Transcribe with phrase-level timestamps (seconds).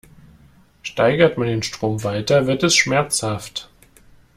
[0.81, 3.69] Steigert man den Strom weiter, wird es schmerzhaft.